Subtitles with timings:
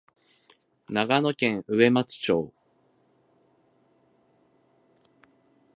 [0.89, 2.51] 長野県上松町